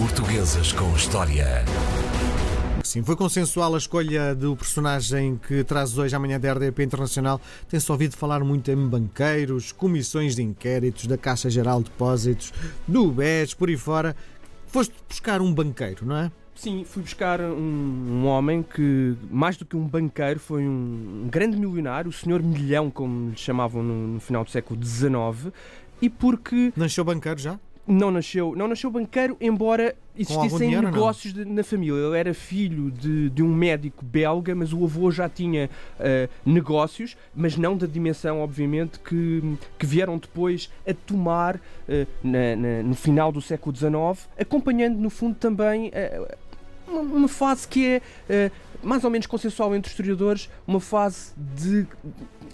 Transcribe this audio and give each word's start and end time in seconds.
Portuguesas 0.00 0.72
com 0.72 0.90
História. 0.96 1.62
Sim, 2.82 3.02
foi 3.02 3.14
consensual 3.14 3.74
a 3.74 3.76
escolha 3.76 4.34
do 4.34 4.56
personagem 4.56 5.38
que 5.46 5.62
traz 5.62 5.98
hoje 5.98 6.16
amanhã 6.16 6.40
da 6.40 6.54
RDP 6.54 6.84
Internacional. 6.84 7.38
Tem-se 7.68 7.92
ouvido 7.92 8.16
falar 8.16 8.42
muito 8.42 8.70
em 8.70 8.88
banqueiros, 8.88 9.72
comissões 9.72 10.34
de 10.34 10.42
inquéritos, 10.42 11.06
da 11.06 11.18
Caixa 11.18 11.50
Geral 11.50 11.82
de 11.82 11.90
Depósitos, 11.90 12.50
do 12.88 13.08
BES, 13.08 13.52
por 13.52 13.68
aí 13.68 13.76
fora. 13.76 14.16
Foste 14.68 14.94
buscar 15.06 15.42
um 15.42 15.52
banqueiro, 15.52 16.06
não 16.06 16.16
é? 16.16 16.32
Sim, 16.54 16.82
fui 16.82 17.02
buscar 17.02 17.38
um, 17.38 18.22
um, 18.22 18.26
homem 18.26 18.62
que, 18.62 19.14
mais 19.30 19.58
do 19.58 19.66
que 19.66 19.76
um 19.76 19.86
banqueiro, 19.86 20.40
foi 20.40 20.62
um, 20.62 21.24
um 21.24 21.28
grande 21.30 21.58
milionário, 21.58 22.08
o 22.08 22.12
senhor 22.12 22.42
Milhão, 22.42 22.90
como 22.90 23.30
lhe 23.30 23.36
chamavam 23.36 23.82
no, 23.82 24.06
no 24.14 24.20
final 24.20 24.44
do 24.44 24.50
século 24.50 24.82
XIX, 24.82 25.52
e 26.00 26.08
porque... 26.08 26.72
Nasceu 26.74 27.04
banqueiro 27.04 27.38
já? 27.38 27.58
Não 27.90 28.10
nasceu, 28.10 28.54
não 28.56 28.68
nasceu 28.68 28.90
banqueiro, 28.90 29.36
embora 29.40 29.96
existissem 30.16 30.68
dinheiro, 30.68 30.90
negócios 30.90 31.32
de, 31.32 31.44
na 31.44 31.64
família. 31.64 31.98
Ele 31.98 32.18
era 32.18 32.34
filho 32.34 32.90
de, 32.90 33.30
de, 33.30 33.42
um 33.42 33.52
médico 33.52 34.04
belga, 34.04 34.54
mas 34.54 34.72
o 34.72 34.84
avô 34.84 35.10
já 35.10 35.28
tinha 35.28 35.68
uh, 35.98 36.28
negócios, 36.44 37.16
mas 37.34 37.56
não 37.56 37.76
da 37.76 37.86
dimensão, 37.86 38.40
obviamente, 38.40 38.98
que, 39.00 39.56
que 39.78 39.86
vieram 39.86 40.18
depois 40.18 40.70
a 40.86 40.94
tomar 40.94 41.56
uh, 41.56 41.60
na, 42.22 42.56
na, 42.56 42.82
no 42.82 42.94
final 42.94 43.32
do 43.32 43.40
século 43.40 43.74
XIX, 43.74 44.28
acompanhando, 44.38 44.98
no 44.98 45.10
fundo, 45.10 45.34
também. 45.34 45.88
Uh, 45.88 46.49
uma 46.90 47.28
fase 47.28 47.68
que 47.68 48.00
é 48.28 48.50
mais 48.82 49.04
ou 49.04 49.10
menos 49.10 49.26
consensual 49.26 49.74
entre 49.74 49.90
historiadores, 49.90 50.48
uma 50.66 50.80
fase 50.80 51.32
de 51.36 51.86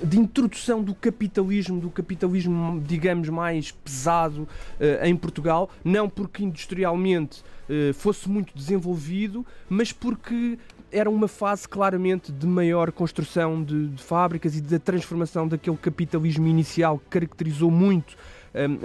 de 0.02 0.18
introdução 0.18 0.82
do 0.82 0.94
capitalismo, 0.94 1.80
do 1.80 1.90
capitalismo, 1.90 2.80
digamos, 2.80 3.28
mais 3.28 3.70
pesado 3.70 4.42
uh, 4.42 5.04
em 5.04 5.16
Portugal, 5.16 5.70
não 5.84 6.08
porque 6.08 6.44
industrialmente 6.44 7.42
uh, 7.68 7.94
fosse 7.94 8.28
muito 8.28 8.54
desenvolvido, 8.54 9.44
mas 9.68 9.92
porque 9.92 10.58
era 10.92 11.10
uma 11.10 11.28
fase 11.28 11.68
claramente 11.68 12.30
de 12.30 12.46
maior 12.46 12.92
construção 12.92 13.62
de, 13.62 13.88
de 13.88 14.02
fábricas 14.02 14.56
e 14.56 14.60
da 14.60 14.78
transformação 14.78 15.48
daquele 15.48 15.76
capitalismo 15.76 16.46
inicial 16.46 16.98
que 16.98 17.06
caracterizou 17.10 17.70
muito 17.70 18.16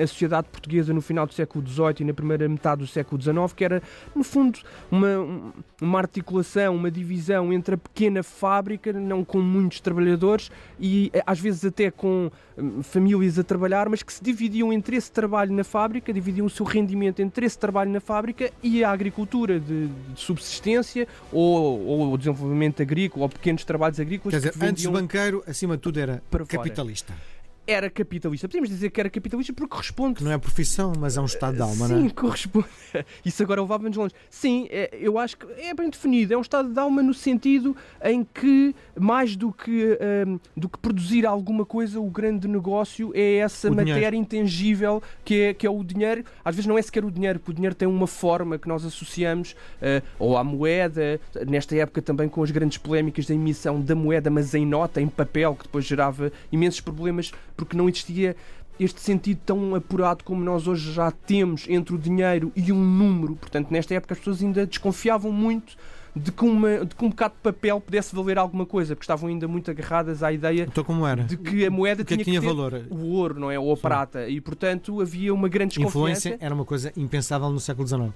a 0.02 0.08
sociedade 0.08 0.48
portuguesa 0.50 0.94
no 0.94 1.02
final 1.02 1.26
do 1.26 1.34
século 1.34 1.66
XVIII 1.66 1.96
e 2.02 2.04
na 2.04 2.14
primeira 2.14 2.48
metade 2.48 2.82
do 2.82 2.88
século 2.88 3.22
XIX, 3.22 3.54
que 3.56 3.64
era, 3.64 3.82
no 4.16 4.24
fundo, 4.24 4.60
uma, 4.92 5.54
uma 5.82 6.00
articulação, 6.00 6.76
uma 6.76 6.92
divisão 6.92 7.54
entre 7.54 7.76
a 7.76 7.78
pequena 7.78 8.24
fábrica, 8.24 8.92
não 8.92 9.24
com 9.24 9.40
muitos 9.40 9.80
trabalhadores 9.80 10.52
e 10.80 11.10
eh, 11.14 11.24
às 11.26 11.40
vezes 11.40 11.66
até 11.66 11.90
com 11.90 12.32
hum, 12.58 12.84
famílias 12.84 13.40
a 13.40 13.44
trabalhar, 13.44 13.88
mas 13.90 14.04
que 14.04 14.12
se 14.12 14.24
dividiam 14.24 14.74
entre 14.74 14.96
esse 14.96 15.12
trabalho 15.12 15.54
na 15.54 15.64
fábrica, 15.64 16.12
dividiam 16.14 16.46
o 16.46 16.50
seu 16.50 16.66
rendimento 16.66 17.22
entre 17.22 17.46
esse 17.46 17.58
trabalho 17.58 17.92
na 17.92 18.00
fábrica 18.00 18.52
e 18.62 18.84
a 18.84 18.92
agricultura 18.92 19.60
de, 19.60 19.88
de 19.88 20.20
subsistência 20.20 21.08
ou, 21.32 21.86
ou, 21.86 22.14
o 22.14 22.18
desenvolvimento 22.18 22.82
agrícola 22.82 23.26
ou 23.26 23.30
pequenos 23.30 23.64
trabalhos 23.64 24.00
agrícolas. 24.00 24.42
Quer 24.42 24.50
dizer, 24.50 24.66
antes 24.66 24.86
banqueiro, 24.86 25.44
acima 25.48 25.76
de 25.76 25.84
tudo 25.84 26.00
era 26.00 26.22
capitalista. 26.48 27.14
Fora 27.14 27.41
era 27.72 27.90
capitalista. 27.90 28.48
Podemos 28.48 28.70
dizer 28.70 28.90
que 28.90 29.00
era 29.00 29.10
capitalista 29.10 29.54
porque 29.54 29.70
corresponde. 29.70 30.16
Que 30.16 30.24
não 30.24 30.32
é 30.32 30.38
profissão, 30.38 30.94
mas 31.00 31.18
é 31.18 31.22
um 31.22 31.26
estado 31.26 31.56
de 31.56 31.62
alma, 31.62 31.88
Sim, 31.88 31.94
não 31.94 32.00
é? 32.00 32.02
Sim, 32.04 32.10
corresponde. 32.10 32.68
Isso 33.26 33.42
agora 33.44 33.62
levava-nos 33.62 33.98
longe. 33.98 34.14
Sim, 34.30 34.68
é, 34.70 34.90
eu 35.00 35.18
acho 35.18 35.38
que 35.38 35.46
é 35.58 35.74
bem 35.74 35.90
definido. 35.90 36.34
É 36.34 36.38
um 36.38 36.42
estado 36.42 36.70
de 36.72 36.80
alma 36.80 37.02
no 37.02 37.14
sentido 37.14 37.76
em 38.04 38.24
que, 38.24 38.76
mais 39.00 39.36
do 39.36 39.52
que, 39.52 39.98
um, 40.28 40.40
do 40.56 40.70
que 40.70 40.78
produzir 40.80 41.26
alguma 41.26 41.66
coisa, 41.66 42.00
o 42.00 42.10
grande 42.10 42.48
negócio 42.48 43.12
é 43.16 43.38
essa 43.38 43.70
o 43.70 43.76
matéria 43.76 43.94
dinheiro. 43.94 44.16
intangível 44.16 45.02
que 45.24 45.42
é, 45.42 45.54
que 45.54 45.66
é 45.66 45.70
o 45.70 45.84
dinheiro. 45.84 46.24
Às 46.44 46.56
vezes 46.56 46.68
não 46.68 46.78
é 46.78 46.82
sequer 46.82 47.06
o 47.06 47.12
dinheiro, 47.12 47.40
porque 47.40 47.52
o 47.52 47.56
dinheiro 47.56 47.76
tem 47.76 47.88
uma 47.88 48.08
forma 48.08 48.58
que 48.58 48.68
nós 48.68 48.86
associamos 48.86 49.52
uh, 49.82 50.06
ou 50.20 50.38
à 50.38 50.44
moeda, 50.44 51.20
nesta 51.48 51.76
época 51.76 52.02
também 52.02 52.28
com 52.28 52.44
as 52.44 52.52
grandes 52.52 52.78
polémicas 52.78 53.26
da 53.26 53.34
emissão 53.34 53.80
da 53.80 53.96
moeda, 53.96 54.30
mas 54.30 54.54
em 54.54 54.66
nota, 54.66 55.02
em 55.02 55.08
papel, 55.08 55.56
que 55.56 55.64
depois 55.64 55.86
gerava 55.86 56.32
imensos 56.52 56.82
problemas 56.82 57.32
porque 57.66 57.78
não 57.78 57.88
existia 57.88 58.36
este 58.80 59.00
sentido 59.00 59.40
tão 59.46 59.76
apurado 59.76 60.24
como 60.24 60.44
nós 60.44 60.68
hoje 60.68 60.92
já 60.92 61.12
temos 61.12 61.66
entre 61.70 61.94
o 61.94 61.98
dinheiro 61.98 62.52
e 62.56 62.72
um 62.72 62.84
número. 62.84 63.36
Portanto, 63.36 63.70
nesta 63.70 63.94
época 63.94 64.14
as 64.14 64.20
pessoas 64.20 64.42
ainda 64.42 64.66
desconfiavam 64.66 65.32
muito 65.32 65.78
de 66.16 66.32
que, 66.32 66.44
uma, 66.44 66.86
de 66.86 66.96
que 66.96 67.06
um 67.06 67.10
bocado 67.10 67.36
de 67.36 67.42
papel 67.42 67.80
pudesse 67.80 68.14
valer 68.14 68.38
alguma 68.38 68.66
coisa, 68.66 68.96
porque 68.96 69.04
estavam 69.04 69.30
ainda 69.30 69.48
muito 69.48 69.72
agarradas 69.72 70.22
à 70.24 70.32
ideia 70.32 70.68
então, 70.70 70.84
como 70.84 71.06
era? 71.08 71.24
de 71.24 71.38
que 71.38 71.66
a 71.66 71.72
moeda 71.72 72.04
que 72.04 72.10
tinha, 72.10 72.18
que 72.18 72.24
tinha 72.26 72.42
que 72.42 72.46
valor. 72.46 72.86
o 72.90 73.14
ouro, 73.14 73.40
não 73.40 73.50
é? 73.50 73.58
Ou 73.58 73.72
a 73.72 73.76
Sim. 73.76 73.82
prata. 73.82 74.28
E, 74.28 74.42
portanto, 74.42 75.00
havia 75.00 75.34
uma 75.34 75.48
grande 75.48 75.78
desconfiança. 75.78 76.28
Influência 76.30 76.38
era 76.40 76.54
uma 76.54 76.66
coisa 76.66 76.92
impensável 76.98 77.50
no 77.50 77.60
século 77.60 77.88
XIX. 77.88 78.12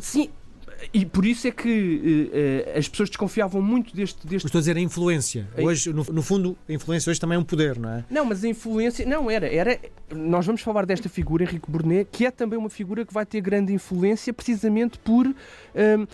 Sim, 0.00 0.28
e 0.92 1.04
por 1.04 1.24
isso 1.24 1.46
é 1.48 1.50
que 1.50 2.30
uh, 2.74 2.78
as 2.78 2.88
pessoas 2.88 3.08
desconfiavam 3.08 3.60
muito 3.60 3.94
deste. 3.94 4.26
deste... 4.26 4.46
Estou 4.46 4.58
a 4.58 4.62
dizer 4.62 4.76
a 4.76 4.80
influência. 4.80 5.48
Hoje, 5.56 5.92
no, 5.92 6.04
no, 6.04 6.22
fundo, 6.22 6.56
a 6.68 6.72
influência 6.72 7.10
hoje 7.10 7.20
também 7.20 7.36
é 7.36 7.38
um 7.38 7.44
poder, 7.44 7.78
não 7.78 7.90
é? 7.90 8.04
Não, 8.08 8.24
mas 8.24 8.44
a 8.44 8.48
influência. 8.48 9.04
Não, 9.04 9.30
era. 9.30 9.52
era 9.52 9.78
nós 10.10 10.46
vamos 10.46 10.60
falar 10.60 10.86
desta 10.86 11.08
figura, 11.08 11.42
Henrique 11.44 11.70
Burnet, 11.70 12.08
que 12.10 12.24
é 12.24 12.30
também 12.30 12.58
uma 12.58 12.70
figura 12.70 13.04
que 13.04 13.12
vai 13.12 13.26
ter 13.26 13.40
grande 13.40 13.72
influência 13.72 14.32
precisamente 14.32 14.98
por. 14.98 15.26
Uh, 15.26 16.08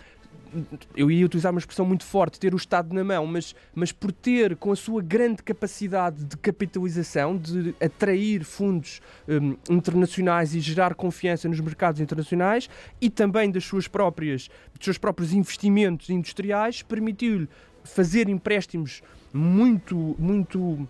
eu 0.97 1.11
ia 1.11 1.25
utilizar 1.27 1.53
uma 1.53 1.59
expressão 1.59 1.85
muito 1.85 2.05
forte, 2.05 2.39
ter 2.39 2.55
o 2.55 2.57
Estado 2.57 2.95
na 2.95 3.03
mão, 3.05 3.27
mas, 3.27 3.55
mas 3.75 3.93
por 3.93 4.13
ter, 4.13 4.57
com 4.57 4.73
a 4.73 4.77
sua 4.77 5.03
grande 5.03 5.43
capacidade 5.43 6.25
de 6.25 6.37
capitalização, 6.37 7.37
de 7.37 7.75
atrair 7.81 8.45
fundos 8.45 9.01
um, 9.29 9.57
internacionais 9.71 10.55
e 10.55 10.61
gerar 10.61 10.95
confiança 10.95 11.49
nos 11.49 11.61
mercados 11.61 12.01
internacionais 12.01 12.69
e 13.01 13.11
também 13.11 13.51
das 13.51 13.65
suas 13.65 13.89
próprias, 13.89 14.49
dos 14.75 14.85
seus 14.85 14.99
próprios 14.99 15.33
investimentos 15.33 16.11
industriais, 16.11 16.83
permitiu-lhe 16.83 17.49
fazer 17.85 18.29
empréstimos 18.29 19.03
muito, 19.33 20.17
muito 20.19 20.89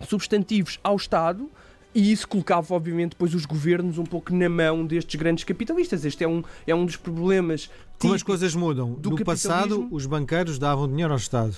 substantivos 0.00 0.78
ao 0.82 0.96
Estado 0.96 1.50
e 1.96 2.12
isso 2.12 2.28
colocava, 2.28 2.74
obviamente, 2.74 3.12
depois 3.12 3.34
os 3.34 3.46
governos 3.46 3.96
um 3.96 4.04
pouco 4.04 4.34
na 4.34 4.50
mão 4.50 4.84
destes 4.84 5.18
grandes 5.18 5.44
capitalistas. 5.44 6.04
Este 6.04 6.24
é 6.24 6.28
um, 6.28 6.44
é 6.66 6.74
um 6.74 6.84
dos 6.84 6.96
problemas. 6.96 7.70
Como 7.98 8.12
as 8.12 8.22
coisas 8.22 8.54
mudam. 8.54 8.98
No 9.02 9.24
passado, 9.24 9.88
os 9.90 10.04
banqueiros 10.04 10.58
davam 10.58 10.86
dinheiro 10.86 11.12
ao 11.12 11.18
Estado. 11.18 11.56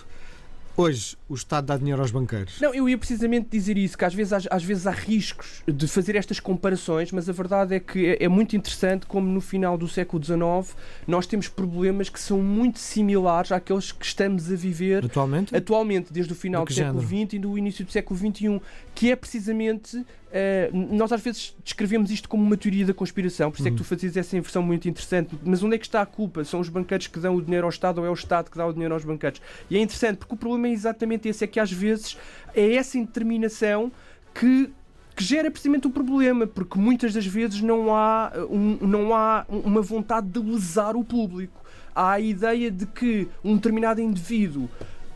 Hoje, 0.79 1.17
o 1.29 1.35
Estado 1.35 1.67
dá 1.67 1.77
dinheiro 1.77 2.01
aos 2.01 2.13
banqueiros. 2.13 2.61
Não, 2.61 2.73
eu 2.73 2.89
ia 2.89 2.97
precisamente 2.97 3.49
dizer 3.51 3.77
isso, 3.77 3.99
que 3.99 4.05
às 4.05 4.15
vezes, 4.15 4.33
às, 4.33 4.47
às 4.49 4.63
vezes 4.63 4.87
há 4.87 4.93
riscos 4.93 5.65
de 5.67 5.89
fazer 5.89 6.15
estas 6.15 6.39
comparações, 6.39 7.11
mas 7.11 7.29
a 7.29 7.33
verdade 7.33 7.75
é 7.75 7.81
que 7.81 8.07
é, 8.07 8.23
é, 8.23 8.29
muito 8.29 8.55
interessante 8.55 9.05
como 9.05 9.27
no 9.27 9.41
final 9.41 9.77
do 9.77 9.89
século 9.89 10.25
XIX 10.25 10.77
nós 11.05 11.27
temos 11.27 11.49
problemas 11.49 12.09
que 12.09 12.21
são 12.21 12.41
muito 12.41 12.79
similares 12.79 13.51
àqueles 13.51 13.91
que 13.91 14.07
estamos 14.07 14.53
a 14.53 14.55
viver 14.55 15.05
atualmente, 15.05 15.57
atualmente 15.57 16.13
desde 16.13 16.33
o 16.33 16.37
final 16.37 16.65
do, 16.65 16.69
do 16.69 16.75
século 16.75 17.03
XX 17.03 17.33
e 17.33 17.39
do 17.41 17.59
início 17.59 17.85
do 17.85 17.91
século 17.91 18.17
XXI, 18.17 18.61
que 18.95 19.11
é 19.11 19.17
precisamente 19.17 20.07
Uh, 20.29 20.95
nós 20.95 21.11
às 21.11 21.23
vezes 21.23 21.57
descrevemos 21.65 22.11
isto 22.11 22.29
como 22.29 22.43
uma 22.43 22.57
teoria 22.57 22.85
da 22.85 22.93
conspiração, 22.93 23.51
por 23.51 23.57
isso 23.57 23.63
uhum. 23.65 23.69
é 23.69 23.71
que 23.71 23.77
tu 23.79 23.85
fazias 23.85 24.17
essa 24.17 24.37
inversão 24.37 24.63
muito 24.63 24.89
interessante. 24.89 25.35
Mas 25.43 25.63
onde 25.63 25.77
é 25.77 25.79
que 25.79 25.87
está 25.87 26.03
a 26.03 26.07
culpa? 26.07 26.45
São 26.45 26.61
os 26.61 26.69
banqueiros 26.69 27.07
que 27.07 27.19
dão 27.19 27.35
o 27.35 27.43
dinheiro 27.43 27.67
ao 27.67 27.71
Estado 27.71 27.99
ou 27.99 28.07
é 28.07 28.11
o 28.11 28.15
Estado 28.15 28.51
que 28.51 28.59
dá 28.59 28.67
o 28.67 28.73
dinheiro 28.73 28.93
aos 28.93 29.05
banqueiros? 29.05 29.41
E 29.71 29.77
é 29.77 29.81
interessante 29.81 30.19
porque 30.19 30.35
o 30.35 30.37
problema 30.37 30.69
é 30.69 30.73
exatamente 30.73 31.29
esse: 31.29 31.45
é 31.45 31.47
que 31.47 31.59
às 31.59 31.73
vezes 31.73 32.19
é 32.55 32.75
essa 32.75 32.99
indeterminação 32.99 33.91
que 34.35 34.71
que 35.17 35.25
gera 35.25 35.51
precisamente 35.51 35.85
o 35.89 35.91
problema, 35.91 36.47
porque 36.47 36.79
muitas 36.79 37.13
das 37.13 37.27
vezes 37.27 37.61
não 37.61 37.93
há, 37.93 38.31
um, 38.49 38.79
não 38.87 39.13
há 39.13 39.45
uma 39.49 39.83
vontade 39.83 40.29
de 40.29 40.39
lesar 40.39 40.95
o 40.95 41.03
público. 41.03 41.61
Há 41.93 42.13
a 42.13 42.21
ideia 42.21 42.71
de 42.71 42.87
que 42.87 43.27
um 43.43 43.57
determinado 43.57 44.01
indivíduo 44.01 44.71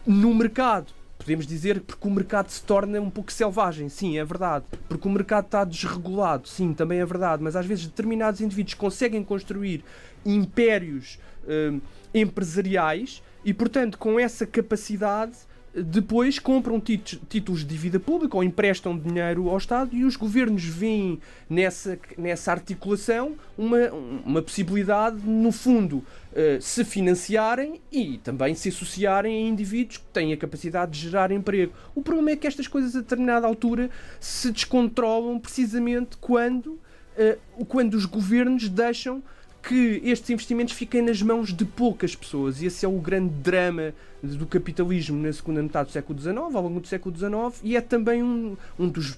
no 0.04 0.34
mercado 0.34 0.92
podemos 1.22 1.46
dizer 1.46 1.80
porque 1.80 2.06
o 2.06 2.10
mercado 2.10 2.50
se 2.50 2.62
torna 2.62 3.00
um 3.00 3.10
pouco 3.10 3.32
selvagem, 3.32 3.88
sim, 3.88 4.18
é 4.18 4.24
verdade. 4.24 4.64
Porque 4.88 5.08
o 5.08 5.10
mercado 5.10 5.46
está 5.46 5.64
desregulado, 5.64 6.48
sim, 6.48 6.74
também 6.74 7.00
é 7.00 7.06
verdade. 7.06 7.42
Mas 7.42 7.56
às 7.56 7.64
vezes 7.64 7.86
determinados 7.86 8.40
indivíduos 8.40 8.74
conseguem 8.74 9.22
construir 9.24 9.84
impérios 10.24 11.18
hum, 11.46 11.80
empresariais 12.14 13.22
e, 13.44 13.54
portanto, 13.54 13.98
com 13.98 14.18
essa 14.18 14.46
capacidade 14.46 15.34
depois 15.74 16.38
compram 16.38 16.78
títulos 16.78 17.60
de 17.60 17.66
dívida 17.66 17.98
pública 17.98 18.36
ou 18.36 18.44
emprestam 18.44 18.98
dinheiro 18.98 19.48
ao 19.48 19.56
Estado 19.56 19.96
e 19.96 20.04
os 20.04 20.16
governos 20.16 20.64
veem 20.64 21.18
nessa, 21.48 21.98
nessa 22.18 22.52
articulação 22.52 23.36
uma, 23.56 23.90
uma 23.90 24.42
possibilidade, 24.42 25.16
no 25.24 25.50
fundo, 25.50 25.96
uh, 25.96 26.60
se 26.60 26.84
financiarem 26.84 27.80
e 27.90 28.18
também 28.18 28.54
se 28.54 28.68
associarem 28.68 29.46
a 29.46 29.48
indivíduos 29.48 29.96
que 29.96 30.04
têm 30.12 30.32
a 30.34 30.36
capacidade 30.36 30.92
de 30.92 30.98
gerar 30.98 31.30
emprego. 31.32 31.72
O 31.94 32.02
problema 32.02 32.32
é 32.32 32.36
que 32.36 32.46
estas 32.46 32.68
coisas 32.68 32.94
a 32.94 33.00
determinada 33.00 33.46
altura 33.46 33.88
se 34.20 34.52
descontrolam 34.52 35.38
precisamente 35.38 36.18
quando, 36.18 36.78
uh, 37.56 37.64
quando 37.64 37.94
os 37.94 38.04
governos 38.04 38.68
deixam 38.68 39.22
que 39.62 40.00
estes 40.04 40.28
investimentos 40.30 40.74
fiquem 40.74 41.02
nas 41.02 41.22
mãos 41.22 41.52
de 41.52 41.64
poucas 41.64 42.16
pessoas. 42.16 42.60
E 42.60 42.66
esse 42.66 42.84
é 42.84 42.88
o 42.88 42.98
grande 42.98 43.32
drama 43.34 43.94
do 44.22 44.46
capitalismo 44.46 45.22
na 45.22 45.32
segunda 45.32 45.62
metade 45.62 45.88
do 45.88 45.92
século 45.92 46.18
XIX, 46.18 46.36
ao 46.36 46.62
longo 46.62 46.80
do 46.80 46.88
século 46.88 47.16
XIX, 47.16 47.60
e 47.62 47.76
é 47.76 47.80
também 47.80 48.22
um, 48.22 48.56
um 48.78 48.88
dos 48.88 49.16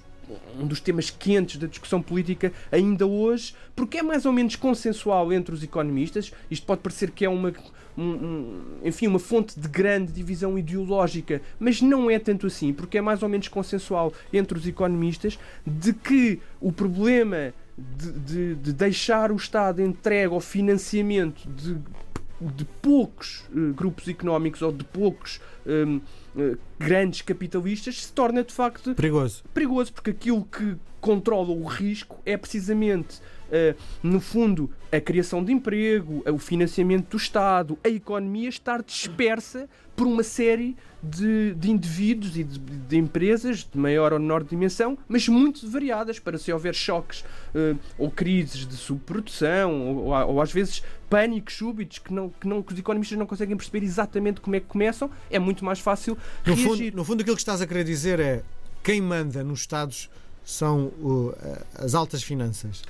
um 0.59 0.65
dos 0.65 0.79
temas 0.79 1.09
quentes 1.09 1.57
da 1.57 1.67
discussão 1.67 2.01
política 2.01 2.51
ainda 2.71 3.05
hoje, 3.05 3.53
porque 3.75 3.99
é 3.99 4.03
mais 4.03 4.25
ou 4.25 4.33
menos 4.33 4.55
consensual 4.55 5.31
entre 5.31 5.53
os 5.53 5.63
economistas. 5.63 6.31
Isto 6.49 6.65
pode 6.65 6.81
parecer 6.81 7.11
que 7.11 7.25
é 7.25 7.29
uma, 7.29 7.53
um, 7.97 8.03
um, 8.03 8.63
enfim, 8.83 9.07
uma 9.07 9.19
fonte 9.19 9.59
de 9.59 9.67
grande 9.67 10.11
divisão 10.11 10.57
ideológica, 10.57 11.41
mas 11.59 11.81
não 11.81 12.09
é 12.09 12.17
tanto 12.17 12.47
assim, 12.47 12.73
porque 12.73 12.97
é 12.97 13.01
mais 13.01 13.21
ou 13.21 13.29
menos 13.29 13.47
consensual 13.47 14.13
entre 14.33 14.57
os 14.57 14.67
economistas 14.67 15.37
de 15.65 15.93
que 15.93 16.39
o 16.59 16.71
problema 16.71 17.53
de, 17.77 18.11
de, 18.11 18.55
de 18.55 18.73
deixar 18.73 19.31
o 19.31 19.35
Estado 19.35 19.81
entregue 19.81 20.33
ao 20.33 20.39
financiamento 20.39 21.47
de, 21.49 21.77
de 22.39 22.65
poucos 22.81 23.43
uh, 23.53 23.73
grupos 23.73 24.07
económicos 24.07 24.61
ou 24.61 24.71
de 24.71 24.83
poucos 24.83 25.41
um, 25.65 25.97
uh, 25.97 26.01
grandes 26.77 27.21
capitalistas 27.21 28.03
se 28.03 28.13
torna 28.13 28.43
de 28.43 28.53
facto 28.53 28.93
perigoso. 28.95 29.43
perigoso, 29.53 29.93
porque 29.93 30.11
aquilo 30.11 30.43
que 30.45 30.75
controla 30.99 31.51
o 31.51 31.63
risco 31.65 32.19
é 32.25 32.35
precisamente 32.35 33.21
Uh, 33.45 33.77
no 34.01 34.19
fundo, 34.19 34.71
a 34.91 34.99
criação 34.99 35.43
de 35.43 35.53
emprego, 35.53 36.23
o 36.25 36.39
financiamento 36.39 37.11
do 37.11 37.17
Estado, 37.17 37.77
a 37.83 37.89
economia 37.89 38.49
estar 38.49 38.81
dispersa 38.81 39.69
por 39.95 40.07
uma 40.07 40.23
série 40.23 40.75
de, 41.01 41.53
de 41.53 41.69
indivíduos 41.69 42.35
e 42.35 42.43
de, 42.43 42.57
de, 42.59 42.97
empresas 42.97 43.59
de 43.59 43.77
maior 43.77 44.13
ou 44.13 44.19
menor 44.19 44.43
dimensão, 44.43 44.97
mas 45.07 45.27
muito 45.27 45.69
variadas, 45.69 46.17
para 46.17 46.37
se 46.37 46.51
houver 46.51 46.73
choques 46.73 47.21
uh, 47.53 47.77
ou 47.97 48.09
crises 48.09 48.65
de 48.65 48.75
subprodução, 48.75 49.89
ou, 49.89 50.05
ou, 50.05 50.27
ou, 50.27 50.41
às 50.41 50.51
vezes 50.51 50.83
pânicos 51.15 51.55
súbitos 51.55 51.99
que, 51.99 52.11
não, 52.11 52.29
que, 52.29 52.45
não, 52.45 52.61
que 52.61 52.73
os 52.73 52.79
economistas 52.79 53.17
não 53.17 53.25
conseguem 53.25 53.55
perceber 53.55 53.85
exatamente 53.85 54.41
como 54.41 54.53
é 54.57 54.59
que 54.59 54.65
começam, 54.65 55.09
é 55.31 55.39
muito 55.39 55.63
mais 55.63 55.79
fácil 55.79 56.17
no 56.45 56.53
reagir. 56.53 56.91
Fundo, 56.91 56.97
no 56.97 57.05
fundo, 57.05 57.21
aquilo 57.21 57.37
que 57.37 57.41
estás 57.41 57.61
a 57.61 57.67
querer 57.67 57.85
dizer 57.85 58.19
é 58.19 58.43
quem 58.83 58.99
manda 58.99 59.41
nos 59.41 59.61
Estados 59.61 60.09
são 60.43 60.87
uh, 60.99 61.33
as 61.75 61.95
altas 61.95 62.21
finanças. 62.21 62.83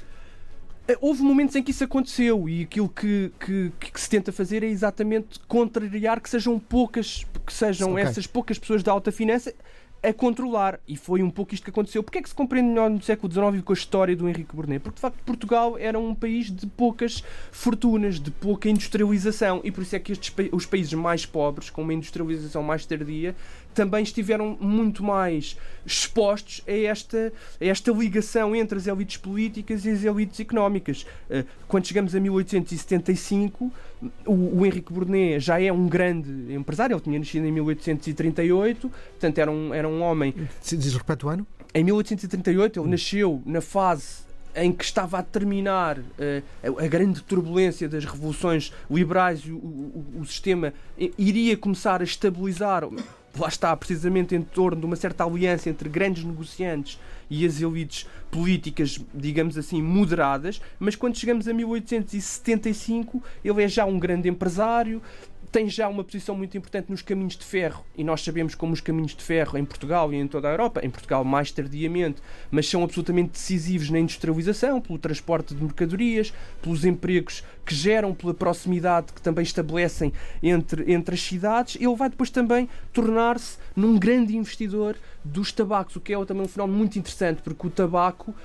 Eh, 0.87 0.97
houve 0.99 1.21
momentos 1.21 1.55
em 1.55 1.61
que 1.61 1.69
isso 1.69 1.83
aconteceu 1.83 2.49
e 2.49 2.63
aquilo 2.63 2.89
que, 2.89 3.31
que, 3.39 3.71
que, 3.79 4.01
se 4.01 4.09
tenta 4.09 4.31
fazer 4.31 4.63
é 4.63 4.67
exatamente 4.67 5.39
contrariar 5.47 6.19
que 6.19 6.29
sejam 6.29 6.57
poucas, 6.57 7.27
que 7.45 7.53
sejam 7.53 7.91
okay. 7.91 8.05
essas 8.05 8.25
poucas 8.25 8.57
pessoas 8.57 8.81
da 8.81 8.91
alta 8.91 9.11
finança 9.11 9.53
a 10.03 10.13
controlar. 10.13 10.79
E 10.87 10.95
foi 10.95 11.23
um 11.23 11.29
pouco 11.29 11.53
isto 11.53 11.63
que 11.63 11.69
aconteceu. 11.69 12.03
Porquê 12.03 12.19
é 12.19 12.21
que 12.21 12.29
se 12.29 12.35
compreende 12.35 12.69
melhor 12.69 12.89
no 12.89 13.01
século 13.01 13.31
XIX 13.31 13.63
com 13.63 13.73
a 13.73 13.75
história 13.75 14.15
do 14.15 14.27
Henrique 14.27 14.55
Burnet? 14.55 14.81
Porque, 14.81 14.95
de 14.95 15.01
facto, 15.01 15.17
Portugal 15.23 15.77
era 15.77 15.97
um 15.97 16.13
país 16.13 16.51
de 16.51 16.67
poucas 16.67 17.23
fortunas, 17.51 18.19
de 18.19 18.31
pouca 18.31 18.69
industrialização. 18.69 19.61
E 19.63 19.71
por 19.71 19.81
isso 19.81 19.95
é 19.95 19.99
que 19.99 20.11
estes, 20.11 20.33
os 20.51 20.65
países 20.65 20.93
mais 20.93 21.25
pobres, 21.25 21.69
com 21.69 21.81
uma 21.81 21.93
industrialização 21.93 22.61
mais 22.61 22.85
tardia, 22.85 23.35
também 23.75 24.03
estiveram 24.03 24.57
muito 24.59 25.03
mais 25.03 25.57
expostos 25.85 26.61
a 26.65 26.71
esta, 26.71 27.31
a 27.59 27.65
esta 27.65 27.91
ligação 27.91 28.55
entre 28.55 28.77
as 28.77 28.87
elites 28.87 29.17
políticas 29.17 29.85
e 29.85 29.91
as 29.91 30.03
elites 30.03 30.39
económicas. 30.39 31.05
Eh, 31.29 31.43
quando 31.67 31.85
chegamos 31.85 32.15
a 32.15 32.19
1875, 32.19 33.71
o, 34.25 34.59
o 34.59 34.65
Henrique 34.65 34.91
Burnet 34.91 35.39
já 35.39 35.61
é 35.61 35.71
um 35.71 35.87
grande 35.87 36.53
empresário, 36.53 36.95
ele 36.95 37.01
tinha 37.01 37.19
nascido 37.19 37.45
em 37.45 37.51
1838, 37.51 38.89
portanto 38.89 39.37
era 39.37 39.51
um, 39.51 39.73
era 39.73 39.87
um 39.87 39.94
homem. 40.01 40.33
Se 40.61 40.77
diz 40.77 40.93
repete 40.93 41.25
o 41.25 41.29
ano? 41.29 41.47
Em 41.73 41.83
1838, 41.83 42.79
ele 42.79 42.89
nasceu 42.89 43.41
na 43.45 43.61
fase 43.61 44.25
em 44.55 44.71
que 44.71 44.85
estava 44.85 45.19
a 45.19 45.23
terminar 45.23 45.99
uh, 45.99 46.79
a, 46.79 46.87
grande 46.87 47.21
turbulência 47.21 47.89
das 47.89 48.05
revoluções 48.05 48.71
liberais 48.89 49.41
e 49.45 49.51
o, 49.51 49.57
o, 49.57 50.05
o, 50.21 50.25
sistema 50.25 50.73
iria 51.17 51.57
começar 51.57 51.99
a 51.99 52.05
estabilizar 52.05 52.85
lá 53.37 53.47
está, 53.47 53.75
precisamente 53.75 54.33
em 54.33 54.41
torno 54.41 54.79
de 54.79 54.85
uma 54.85 54.95
certa 54.95 55.23
aliança 55.23 55.69
entre 55.69 55.89
grandes 55.89 56.23
negociantes 56.23 56.99
e 57.29 57.45
as 57.45 57.61
elites 57.61 58.07
políticas, 58.31 58.99
digamos 59.13 59.57
assim, 59.57 59.81
moderadas, 59.81 60.61
mas 60.79 60.95
quando 60.95 61.17
chegamos 61.17 61.47
a 61.47 61.53
1875, 61.53 63.21
ele 63.43 63.63
é 63.63 63.67
já 63.67 63.85
um 63.85 63.97
grande 63.99 64.29
empresário, 64.29 65.01
tem 65.55 65.69
já 65.69 65.87
uma 65.87 66.03
posição 66.03 66.35
muito 66.35 66.57
importante 66.57 66.89
nos 66.89 67.01
caminhos 67.01 67.37
de 67.37 67.45
ferro, 67.45 67.85
e 67.97 68.03
nós 68.03 68.21
sabemos 68.21 68.55
como 68.55 68.73
os 68.73 68.81
caminhos 68.81 69.15
de 69.15 69.23
ferro 69.23 69.57
em 69.57 69.63
Portugal 69.63 70.11
e 70.11 70.17
em 70.17 70.27
toda 70.27 70.49
a 70.49 70.51
Europa, 70.51 70.81
em 70.83 70.89
Portugal 70.89 71.23
mais 71.23 71.49
tardiamente, 71.49 72.21
mas 72.51 72.67
são 72.67 72.83
absolutamente 72.83 73.31
decisivos 73.31 73.89
na 73.89 73.97
industrialização, 73.97 74.81
pelo 74.81 74.99
transporte 74.99 75.55
de 75.55 75.63
mercadorias, 75.63 76.33
pelos 76.61 76.83
empregos 76.83 77.41
que 77.65 77.73
geram, 77.73 78.13
pela 78.13 78.33
proximidade 78.33 79.13
que 79.13 79.21
também 79.21 79.43
estabelecem 79.43 80.11
entre, 80.43 80.91
entre 80.91 81.15
as 81.15 81.21
cidades. 81.21 81.77
Ele 81.77 81.95
vai 81.95 82.09
depois 82.09 82.29
também 82.29 82.67
tornar-se 82.91 83.57
num 83.73 83.97
grande 83.97 84.35
investidor 84.35 84.97
dos 85.23 85.53
tabacos, 85.53 85.95
o 85.95 86.01
que 86.01 86.13
é 86.13 86.25
também 86.25 86.43
um 86.43 86.49
fenómeno 86.49 86.77
muito 86.77 86.99
interessante, 86.99 87.41
porque 87.41 87.65
o 87.65 87.69
tabaco 87.69 88.35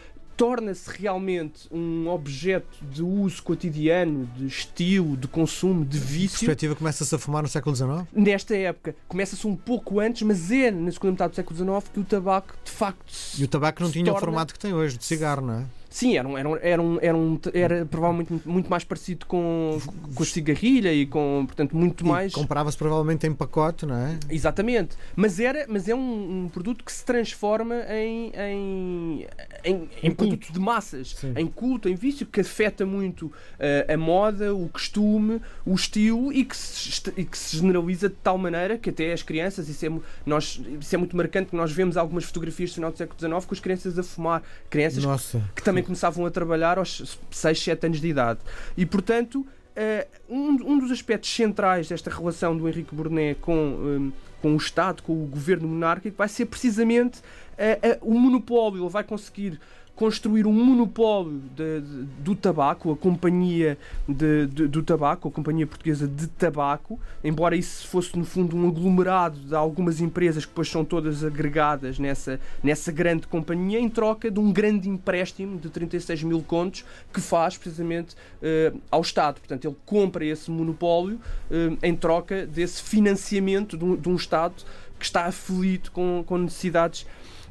torna-se 0.41 0.91
realmente 0.91 1.69
um 1.71 2.09
objeto 2.09 2.83
de 2.91 3.03
uso 3.03 3.43
cotidiano, 3.43 4.25
de 4.35 4.47
estilo, 4.47 5.15
de 5.15 5.29
consumo, 5.29 5.85
de 5.85 5.99
vício. 5.99 6.37
A 6.37 6.39
perspectiva 6.39 6.75
começa-se 6.75 7.15
a 7.15 7.19
fumar 7.19 7.43
no 7.43 7.49
século 7.49 7.77
XIX? 7.77 8.07
Nesta 8.11 8.57
época. 8.57 8.97
Começa-se 9.07 9.47
um 9.47 9.55
pouco 9.55 10.01
antes, 10.01 10.23
mas 10.23 10.51
é 10.51 10.71
na 10.71 10.91
segunda 10.93 11.11
metade 11.11 11.33
do 11.33 11.37
século 11.37 11.57
XIX 11.59 11.93
que 11.93 12.01
o 12.01 12.05
tabaco, 12.05 12.57
de 12.65 12.71
facto, 12.71 13.13
E 13.39 13.45
o 13.45 13.49
tabaco 13.49 13.83
não 13.83 13.91
tinha 13.91 14.07
torna... 14.07 14.17
o 14.17 14.21
formato 14.21 14.55
que 14.55 14.59
tem 14.59 14.73
hoje, 14.73 14.97
de 14.97 15.05
cigarro, 15.05 15.43
não 15.47 15.55
é? 15.61 15.67
Sim, 15.91 16.17
era, 16.17 16.29
um, 16.29 16.39
era, 16.39 16.49
um, 16.49 16.57
era, 16.63 16.83
um, 16.83 16.99
era, 17.03 17.17
um, 17.17 17.41
era 17.53 17.85
provavelmente 17.85 18.31
muito, 18.31 18.49
muito 18.49 18.71
mais 18.71 18.85
parecido 18.85 19.27
com, 19.27 19.77
com 20.15 20.23
a 20.23 20.27
cigarrilha 20.27 20.95
e 20.95 21.05
com, 21.05 21.43
portanto, 21.47 21.77
muito 21.77 22.07
mais. 22.07 22.33
Comprava-se 22.33 22.79
provavelmente 22.79 23.27
em 23.27 23.35
pacote, 23.35 23.85
não 23.85 23.97
é? 23.97 24.17
Exatamente. 24.31 24.97
Mas, 25.17 25.41
era, 25.41 25.67
mas 25.69 25.89
é 25.89 25.95
um, 25.95 26.45
um 26.45 26.49
produto 26.49 26.85
que 26.85 26.93
se 26.93 27.05
transforma 27.05 27.75
em, 27.89 28.33
em, 28.37 29.27
em, 29.65 29.91
em 30.01 30.11
produto 30.13 30.53
de 30.53 30.61
massas, 30.61 31.17
Sim. 31.17 31.35
em 31.37 31.47
culto, 31.49 31.89
em 31.89 31.97
vício, 31.97 32.25
que 32.25 32.41
afeta 32.41 32.87
muito 32.87 33.27
uh, 33.27 33.93
a 33.93 33.97
moda, 33.97 34.55
o 34.55 34.69
costume, 34.69 35.41
o 35.67 35.75
estilo 35.75 36.33
e 36.33 36.45
que, 36.45 36.57
se, 36.57 37.03
e 37.17 37.25
que 37.25 37.37
se 37.37 37.57
generaliza 37.57 38.09
de 38.09 38.15
tal 38.23 38.39
maneira 38.39 38.79
que 38.79 38.91
até 38.91 39.13
as 39.13 39.25
crianças, 39.25 39.69
isso 39.69 39.85
é, 39.85 39.93
nós, 40.25 40.61
isso 40.81 40.95
é 40.95 40.99
muito 40.99 41.17
marcante, 41.17 41.51
que 41.51 41.57
nós 41.57 41.73
vemos 41.73 41.97
algumas 41.97 42.25
fotografias 42.25 42.71
do 42.71 42.75
final 42.75 42.93
do 42.93 42.97
século 42.97 43.19
XIX 43.19 43.45
com 43.45 43.55
as 43.55 43.61
crianças 43.61 43.99
a 43.99 44.03
fumar. 44.05 44.43
Crianças 44.69 45.03
Nossa. 45.03 45.43
que 45.55 45.63
também 45.63 45.80
começavam 45.83 46.27
a 46.27 46.31
trabalhar 46.31 46.79
aos 46.79 47.19
6, 47.31 47.63
7 47.63 47.87
anos 47.87 48.01
de 48.01 48.09
idade. 48.09 48.41
E, 48.77 48.85
portanto, 48.85 49.47
eh, 49.75 50.07
um, 50.29 50.79
dos 50.79 50.91
aspectos 50.91 51.31
centrais 51.31 51.89
desta 51.89 52.11
relação 52.11 52.57
do 52.57 52.69
Henrique 52.69 52.95
Burnet 52.95 53.41
com, 53.41 53.55
um, 53.55 54.13
com 54.43 54.55
o 54.55 54.57
Estado, 54.57 55.03
com 55.03 55.13
o 55.13 55.27
governo 55.27 55.69
monárquico, 55.69 56.17
vai 56.17 56.29
ser 56.29 56.47
precisamente 56.47 57.21
uh, 57.21 57.99
o 58.03 58.19
monopólio. 58.19 58.83
Ele 58.83 58.91
vai 58.91 59.05
conseguir 59.05 59.61
construir 60.01 60.47
um 60.47 60.53
monopólio 60.53 61.43
de, 61.55 61.83
de, 61.83 62.05
do 62.23 62.35
tabaco, 62.35 62.91
a 62.91 62.97
companhia 62.97 63.77
de, 64.09 64.47
do 64.47 64.83
tabaco, 64.83 65.29
a 65.29 65.31
companhia 65.31 65.67
portuguesa 65.67 66.09
de 66.09 66.27
tabaco, 66.27 66.99
embora 67.23 67.55
isso 67.55 67.87
fosse 67.87 68.17
no 68.17 68.25
fundo 68.25 68.57
um 68.57 68.67
aglomerado 68.67 69.39
de 69.39 69.55
algumas 69.55 70.01
empresas 70.01 70.47
que 70.47 70.53
depois 70.53 70.71
são 70.71 70.87
todas 70.87 71.23
agregadas 71.23 71.99
nessa, 71.99 72.41
nessa 72.63 72.91
grande 72.91 73.27
companhia, 73.27 73.79
em 73.79 73.91
troca 73.91 74.31
de 74.31 74.41
um 74.41 74.51
grande 74.51 74.89
empréstimo 74.89 75.59
de 75.59 75.69
36 75.69 76.23
mil 76.23 76.41
contos 76.41 76.83
que 77.13 77.21
faz 77.21 77.59
precisamente 77.59 78.15
uh, 78.15 78.81
ao 78.91 79.03
Estado. 79.03 79.39
Portanto, 79.41 79.67
ele 79.67 79.77
compra 79.85 80.25
esse 80.25 80.51
monopólio 80.51 81.17
uh, 81.51 81.77
em 81.83 81.95
troca 81.95 82.47
desse 82.47 82.83
financiamento 82.83 83.77
de 83.77 83.85
um, 83.85 83.97
de 83.97 84.09
um 84.09 84.17
Estado 84.17 84.65
que 84.99 85.05
está 85.05 85.25
aflito 85.25 85.93
com, 85.93 86.23
com 86.27 86.39
necessidades 86.39 87.07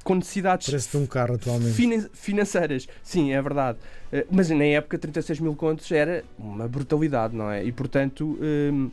com 0.09 0.15
necessidades 0.15 0.67
Parece 0.67 0.97
um 0.97 1.05
carro 1.05 1.35
atualmente. 1.35 1.75
Finan 1.75 2.09
financeiras. 2.11 2.87
Sim, 3.03 3.31
é 3.31 3.39
verdade. 3.39 3.77
Uh, 4.11 4.25
mas 4.31 4.49
na 4.49 4.63
época 4.63 4.97
36 4.97 5.39
mil 5.39 5.55
contos 5.55 5.91
era 5.91 6.25
uma 6.39 6.67
brutalidade, 6.67 7.35
não 7.35 7.51
é? 7.51 7.63
E 7.63 7.71
portanto. 7.71 8.37
Uh, 8.41 8.91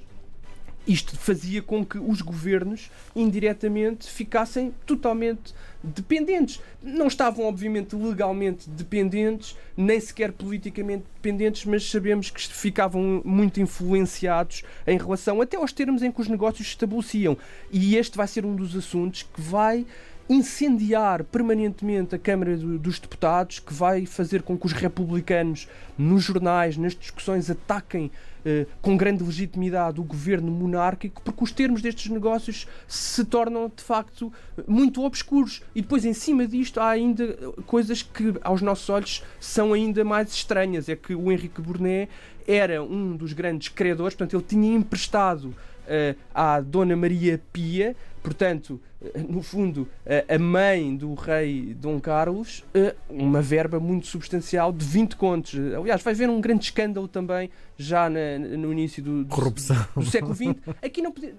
isto 0.86 1.18
fazia 1.18 1.60
com 1.60 1.84
que 1.84 1.98
os 1.98 2.22
governos 2.22 2.92
indiretamente 3.16 4.08
ficassem 4.08 4.72
totalmente 4.86 5.52
dependentes. 5.82 6.60
Não 6.80 7.08
estavam, 7.08 7.44
obviamente, 7.44 7.96
legalmente 7.96 8.70
dependentes, 8.70 9.56
nem 9.76 9.98
sequer 9.98 10.30
politicamente 10.30 11.02
dependentes, 11.16 11.64
mas 11.64 11.90
sabemos 11.90 12.30
que 12.30 12.40
ficavam 12.40 13.20
muito 13.24 13.60
influenciados 13.60 14.62
em 14.86 14.96
relação 14.96 15.40
até 15.40 15.56
aos 15.56 15.72
termos 15.72 16.04
em 16.04 16.12
que 16.12 16.20
os 16.20 16.28
negócios 16.28 16.68
se 16.68 16.74
estabeleciam. 16.74 17.36
E 17.72 17.96
este 17.96 18.16
vai 18.16 18.28
ser 18.28 18.46
um 18.46 18.54
dos 18.54 18.76
assuntos 18.76 19.24
que 19.24 19.40
vai 19.40 19.84
incendiar 20.28 21.22
permanentemente 21.24 22.14
a 22.14 22.18
Câmara 22.18 22.56
dos 22.56 22.98
Deputados, 22.98 23.58
que 23.60 23.72
vai 23.72 24.06
fazer 24.06 24.42
com 24.42 24.58
que 24.58 24.66
os 24.66 24.72
republicanos, 24.72 25.68
nos 25.96 26.24
jornais, 26.24 26.76
nas 26.76 26.94
discussões, 26.94 27.48
ataquem 27.48 28.10
eh, 28.44 28.66
com 28.82 28.96
grande 28.96 29.24
legitimidade 29.24 30.00
o 30.00 30.04
governo 30.04 30.50
monárquico, 30.50 31.22
porque 31.22 31.44
os 31.44 31.52
termos 31.52 31.80
destes 31.80 32.10
negócios 32.10 32.66
se 32.86 33.24
tornam 33.24 33.70
de 33.74 33.82
facto 33.82 34.32
muito 34.66 35.02
obscuros. 35.04 35.62
E 35.74 35.80
depois, 35.80 36.04
em 36.04 36.12
cima 36.12 36.46
disto, 36.46 36.80
há 36.80 36.90
ainda 36.90 37.36
coisas 37.66 38.02
que, 38.02 38.34
aos 38.42 38.62
nossos 38.62 38.88
olhos, 38.88 39.24
são 39.40 39.72
ainda 39.72 40.04
mais 40.04 40.32
estranhas. 40.32 40.88
É 40.88 40.96
que 40.96 41.14
o 41.14 41.30
Henrique 41.30 41.60
Burnet 41.60 42.10
era 42.46 42.82
um 42.82 43.16
dos 43.16 43.32
grandes 43.32 43.68
credores, 43.68 44.14
portanto, 44.14 44.36
ele 44.36 44.44
tinha 44.46 44.76
emprestado 44.76 45.54
uh, 45.86 46.18
à 46.34 46.60
Dona 46.60 46.96
Maria 46.96 47.40
Pia, 47.52 47.96
portanto, 48.22 48.80
no 49.28 49.40
fundo, 49.40 49.88
a 50.28 50.36
mãe 50.36 50.96
do 50.96 51.14
rei 51.14 51.76
Dom 51.78 52.00
Carlos, 52.00 52.64
uma 53.08 53.40
verba 53.40 53.78
muito 53.78 54.08
substancial 54.08 54.72
de 54.72 54.84
20 54.84 55.14
contos. 55.14 55.54
Aliás, 55.78 56.02
vai 56.02 56.12
haver 56.12 56.28
um 56.28 56.40
grande 56.40 56.64
escândalo 56.64 57.06
também 57.06 57.48
já 57.78 58.10
na, 58.10 58.36
no 58.38 58.72
início 58.72 59.00
do, 59.00 59.22
do, 59.22 59.54
do 59.94 60.06
século 60.06 60.34
XX. 60.34 60.56
Aqui 60.82 61.02
não 61.02 61.12
podia 61.12 61.36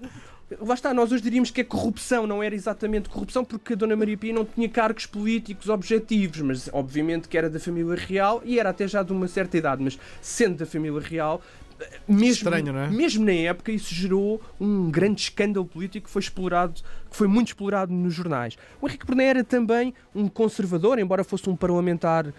Lá 0.62 0.76
está, 0.76 0.94
nós 0.94 1.12
hoje 1.12 1.22
diríamos 1.22 1.52
que 1.52 1.60
é 1.60 1.64
corrupção, 1.64 2.26
não 2.26 2.42
era 2.42 2.56
exatamente 2.56 3.10
corrupção, 3.10 3.44
porque 3.44 3.74
a 3.74 3.76
Dona 3.76 3.98
Maria 3.98 4.18
Pia 4.18 4.32
não 4.34 4.46
tinha 4.46 4.70
cargos 4.70 5.06
políticos 5.06 5.68
objetivos, 5.68 6.40
mas 6.40 6.70
obviamente 6.72 7.28
que 7.28 7.38
era 7.38 7.50
da 7.50 7.60
família 7.60 7.96
real 7.96 8.42
e 8.46 8.58
era 8.58 8.70
até 8.70 8.88
já 8.88 9.04
de 9.04 9.12
uma 9.12 9.28
certa 9.28 9.58
idade, 9.58 9.84
mas 9.84 10.00
sendo 10.22 10.56
da 10.56 10.66
família 10.66 11.02
real, 11.02 11.42
mesmo, 12.08 12.34
Estranho, 12.34 12.74
não 12.74 12.80
é? 12.80 12.90
mesmo 12.90 13.26
na 13.26 13.34
época, 13.34 13.72
isso 13.72 13.94
gerou 13.94 14.42
um 14.60 14.90
grande 14.90 15.22
escândalo 15.22 15.66
político 15.66 16.08
que 16.08 16.12
foi 16.12 16.22
explorado, 16.22 16.82
que 17.18 17.20
foi 17.20 17.28
muito 17.28 17.48
explorado 17.48 17.92
nos 17.92 18.14
jornais. 18.14 18.56
O 18.80 18.88
Henrique 18.88 19.06
Bernet 19.08 19.30
era 19.30 19.44
também 19.44 19.94
um 20.14 20.28
conservador, 20.28 21.00
embora 21.00 21.24
fosse 21.24 21.50
um 21.50 21.56
parlamentar 21.56 22.28
uh, 22.28 22.34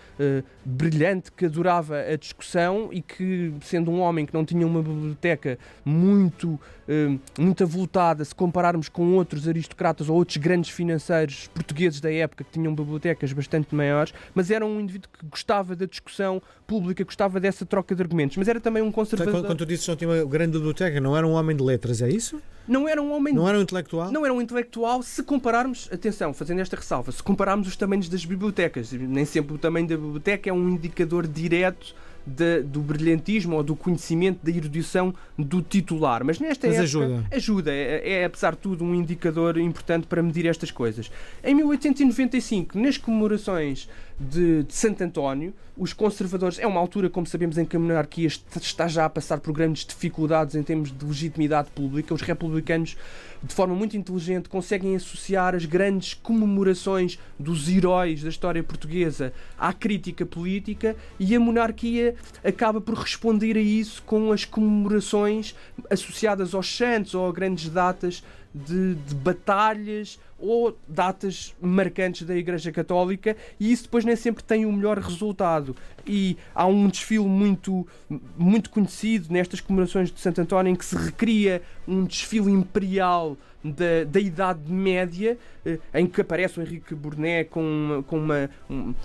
brilhante 0.64 1.32
que 1.32 1.46
adorava 1.46 1.98
a 1.98 2.16
discussão 2.16 2.88
e 2.92 3.02
que, 3.02 3.52
sendo 3.62 3.90
um 3.90 4.00
homem 4.00 4.24
que 4.24 4.32
não 4.32 4.44
tinha 4.44 4.64
uma 4.64 4.80
biblioteca 4.80 5.58
muito, 5.84 6.50
uh, 6.50 7.20
muito 7.36 7.64
avultada, 7.64 8.24
se 8.24 8.34
compararmos 8.34 8.88
com 8.88 9.14
outros 9.14 9.48
aristocratas 9.48 10.08
ou 10.08 10.16
outros 10.16 10.36
grandes 10.36 10.70
financeiros 10.70 11.48
portugueses 11.48 12.00
da 12.00 12.12
época 12.12 12.44
que 12.44 12.50
tinham 12.52 12.72
bibliotecas 12.72 13.32
bastante 13.32 13.74
maiores, 13.74 14.14
mas 14.32 14.48
era 14.50 14.64
um 14.64 14.80
indivíduo 14.80 15.10
que 15.12 15.26
gostava 15.26 15.74
da 15.74 15.86
discussão 15.86 16.40
pública, 16.68 17.02
gostava 17.02 17.40
dessa 17.40 17.66
troca 17.66 17.96
de 17.96 18.02
argumentos, 18.02 18.36
mas 18.36 18.46
era 18.46 18.60
também 18.60 18.82
um 18.82 18.92
conservador 18.92 19.32
quando, 19.34 19.46
quando 19.46 19.58
tu 19.58 19.66
dizes 19.66 19.84
que 19.84 19.90
não 19.90 19.96
tinha 19.96 20.10
uma 20.10 20.24
grande 20.24 20.52
biblioteca, 20.52 21.00
não 21.00 21.16
era 21.16 21.26
um 21.26 21.32
homem 21.32 21.56
de 21.56 21.62
letras, 21.64 22.00
é 22.00 22.08
isso? 22.08 22.40
Não 22.68 22.86
era 22.86 23.00
um 23.00 23.10
homem. 23.12 23.32
Não 23.32 23.48
era 23.48 23.58
um 23.58 23.62
intelectual? 23.62 24.12
Não 24.12 24.24
era 24.24 24.34
um 24.34 24.42
intelectual 24.42 24.67
se 25.02 25.22
compararmos, 25.22 25.88
atenção, 25.92 26.32
fazendo 26.32 26.60
esta 26.60 26.76
ressalva, 26.76 27.12
se 27.12 27.22
compararmos 27.22 27.68
os 27.68 27.76
tamanhos 27.76 28.08
das 28.08 28.24
bibliotecas. 28.24 28.92
Nem 28.92 29.24
sempre 29.24 29.54
o 29.54 29.58
tamanho 29.58 29.86
da 29.86 29.96
biblioteca 29.96 30.50
é 30.50 30.52
um 30.52 30.68
indicador 30.68 31.26
direto 31.26 31.94
de, 32.28 32.62
do 32.62 32.80
brilhantismo 32.80 33.56
ou 33.56 33.62
do 33.62 33.74
conhecimento, 33.74 34.40
da 34.42 34.50
erudição 34.50 35.14
do 35.38 35.62
titular. 35.62 36.24
Mas 36.24 36.38
nesta 36.38 36.66
Mas 36.66 36.76
época, 36.76 36.84
ajuda. 36.84 37.24
Ajuda. 37.30 37.72
É, 37.72 38.20
é, 38.20 38.24
apesar 38.24 38.52
de 38.52 38.58
tudo, 38.58 38.84
um 38.84 38.94
indicador 38.94 39.58
importante 39.58 40.06
para 40.06 40.22
medir 40.22 40.46
estas 40.46 40.70
coisas. 40.70 41.10
Em 41.42 41.54
1895, 41.54 42.78
nas 42.78 42.98
comemorações 42.98 43.88
de, 44.18 44.64
de 44.64 44.74
Santo 44.74 45.02
António, 45.04 45.54
os 45.76 45.92
conservadores, 45.92 46.58
é 46.58 46.66
uma 46.66 46.80
altura, 46.80 47.08
como 47.08 47.24
sabemos, 47.24 47.56
em 47.56 47.64
que 47.64 47.76
a 47.76 47.78
monarquia 47.78 48.26
está 48.26 48.88
já 48.88 49.04
a 49.04 49.08
passar 49.08 49.38
por 49.38 49.52
grandes 49.52 49.84
dificuldades 49.84 50.56
em 50.56 50.62
termos 50.62 50.90
de 50.90 51.04
legitimidade 51.04 51.70
pública. 51.70 52.12
Os 52.12 52.20
republicanos, 52.20 52.96
de 53.40 53.54
forma 53.54 53.76
muito 53.76 53.96
inteligente, 53.96 54.48
conseguem 54.48 54.96
associar 54.96 55.54
as 55.54 55.64
grandes 55.64 56.14
comemorações 56.14 57.16
dos 57.38 57.68
heróis 57.68 58.24
da 58.24 58.28
história 58.28 58.62
portuguesa 58.62 59.32
à 59.56 59.72
crítica 59.72 60.26
política 60.26 60.96
e 61.20 61.36
a 61.36 61.38
monarquia 61.38 62.16
acaba 62.42 62.80
por 62.80 62.96
responder 62.96 63.56
a 63.56 63.60
isso 63.60 64.02
com 64.02 64.32
as 64.32 64.44
comemorações 64.44 65.54
associadas 65.88 66.54
aos 66.54 66.76
santos 66.76 67.14
ou 67.14 67.28
a 67.28 67.32
grandes 67.32 67.68
datas 67.68 68.24
de, 68.52 68.94
de, 68.94 69.14
batalhas 69.14 70.18
ou 70.38 70.76
datas 70.86 71.54
marcantes 71.60 72.26
da 72.26 72.36
Igreja 72.36 72.70
Católica 72.70 73.36
e 73.58 73.72
isso 73.72 73.84
depois 73.84 74.04
nem 74.04 74.16
sempre 74.16 74.42
tem 74.44 74.64
o 74.64 74.72
melhor 74.72 74.98
resultado. 74.98 75.74
E 76.06 76.36
há 76.54 76.66
um 76.66 76.88
desfile 76.88 77.26
muito, 77.26 77.86
muito 78.36 78.70
conhecido 78.70 79.32
nestas 79.32 79.60
comemorações 79.60 80.10
de 80.10 80.20
Santo 80.20 80.40
António 80.40 80.72
em 80.72 80.76
que 80.76 80.84
se 80.84 80.96
recria 80.96 81.62
um 81.86 82.04
desfile 82.04 82.50
imperial 82.50 83.36
da, 83.62 84.04
da 84.08 84.20
Idade 84.20 84.70
Média, 84.70 85.36
eh, 85.66 85.78
em 85.94 86.06
que 86.06 86.20
aparece 86.20 86.58
o 86.58 86.62
Henrique 86.62 86.94
Burnet 86.94 87.50
com, 87.50 87.60
uma, 87.60 88.02
com 88.04 88.18
uma, 88.18 88.50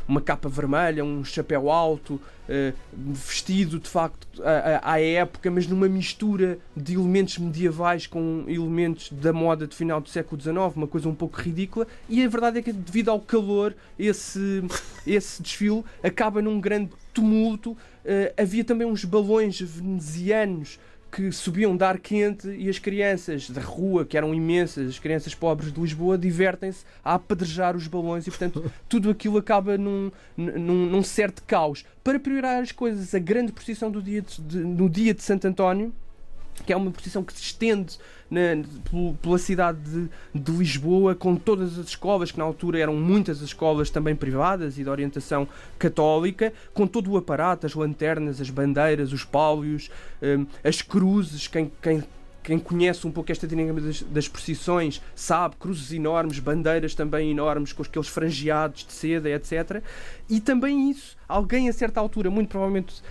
uma 0.07 0.21
capa 0.21 0.47
vermelha, 0.47 1.03
um 1.03 1.23
chapéu 1.23 1.71
alto, 1.71 2.21
eh, 2.47 2.73
vestido 2.93 3.79
de 3.79 3.89
facto 3.89 4.27
à, 4.43 4.93
à 4.93 5.01
época, 5.01 5.49
mas 5.49 5.65
numa 5.65 5.89
mistura 5.89 6.59
de 6.75 6.93
elementos 6.93 7.37
medievais 7.37 8.05
com 8.05 8.45
elementos 8.47 9.11
da 9.11 9.33
moda 9.33 9.65
de 9.65 9.75
final 9.75 9.99
do 9.99 10.09
século 10.09 10.39
XIX, 10.39 10.57
uma 10.75 10.87
coisa 10.87 11.09
um 11.09 11.15
pouco 11.23 11.41
ridícula. 11.41 11.87
E 12.09 12.23
a 12.23 12.27
verdade 12.27 12.59
é 12.59 12.61
que, 12.61 12.73
devido 12.73 13.09
ao 13.09 13.19
calor, 13.19 13.75
esse, 13.97 14.63
esse 15.07 15.41
desfile 15.41 15.83
acaba 16.03 16.41
num 16.41 16.59
grande 16.59 16.91
tumulto. 17.13 17.71
Uh, 17.71 18.33
havia 18.37 18.63
também 18.63 18.85
uns 18.85 19.05
balões 19.05 19.59
venezianos 19.61 20.79
que 21.09 21.31
subiam 21.31 21.77
de 21.77 21.83
ar 21.83 21.99
quente 21.99 22.49
e 22.49 22.67
as 22.67 22.79
crianças 22.79 23.47
da 23.47 23.61
rua, 23.61 24.03
que 24.03 24.17
eram 24.17 24.33
imensas, 24.33 24.89
as 24.89 24.99
crianças 24.99 25.35
pobres 25.35 25.71
de 25.71 25.79
Lisboa, 25.79 26.17
divertem-se 26.17 26.83
a 27.05 27.13
apedrejar 27.13 27.75
os 27.75 27.85
balões 27.87 28.25
e, 28.25 28.31
portanto, 28.31 28.71
tudo 28.89 29.11
aquilo 29.11 29.37
acaba 29.37 29.77
num, 29.77 30.11
num, 30.35 30.87
num 30.87 31.03
certo 31.03 31.43
caos. 31.43 31.85
Para 32.03 32.19
piorar 32.19 32.63
as 32.63 32.71
coisas, 32.71 33.13
a 33.13 33.19
grande 33.19 33.51
procissão 33.51 33.91
do 33.91 34.01
dia 34.01 34.23
de, 34.23 34.41
de, 34.41 34.57
no 34.57 34.89
dia 34.89 35.13
de 35.13 35.21
Santo 35.21 35.47
António 35.47 35.93
que 36.65 36.71
é 36.71 36.75
uma 36.77 36.91
posição 36.91 37.23
que 37.23 37.33
se 37.33 37.41
estende 37.41 37.97
na, 38.33 38.63
pela 39.21 39.37
cidade 39.37 39.79
de, 39.79 40.09
de, 40.33 40.51
Lisboa, 40.51 41.13
com 41.13 41.35
todas 41.35 41.77
as 41.77 41.87
escolas, 41.87 42.31
que 42.31 42.37
na 42.37 42.43
altura 42.43 42.79
eram 42.79 42.95
muitas 42.95 43.37
as 43.37 43.49
escolas 43.49 43.89
também 43.89 44.15
privadas 44.15 44.77
e 44.77 44.83
de 44.83 44.89
orientação 44.89 45.47
católica, 45.77 46.51
com 46.73 46.87
todo 46.87 47.11
o 47.11 47.17
aparato, 47.17 47.65
as 47.65 47.75
lanternas, 47.75 48.41
as 48.41 48.49
bandeiras, 48.49 49.13
os 49.13 49.23
pálios, 49.23 49.89
um, 50.21 50.45
as 50.63 50.81
cruzes, 50.81 51.47
quem, 51.47 51.71
quem 51.81 52.03
quem 52.43 52.59
conhece 52.59 53.07
um 53.07 53.11
pouco 53.11 53.31
esta 53.31 53.47
dinâmica 53.47 53.79
das, 53.79 54.01
das 54.01 54.27
procissões 54.27 55.01
sabe, 55.15 55.55
cruzes 55.55 55.91
enormes, 55.93 56.39
bandeiras 56.39 56.93
também 56.93 57.31
enormes, 57.31 57.71
com 57.71 57.81
aqueles 57.81 58.09
frangeados 58.09 58.85
de 58.85 58.91
seda, 58.91 59.29
etc. 59.29 59.81
E 60.33 60.41
também 60.41 60.89
isso, 60.89 61.15
alguém 61.29 61.69
a 61.69 61.73
certa 61.73 61.99
altura, 61.99 62.31
muito 62.31 62.49
provavelmente 62.49 63.03